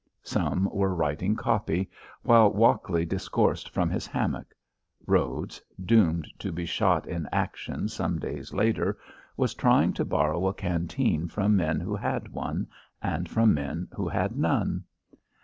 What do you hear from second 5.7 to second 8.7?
doomed to be shot in action some days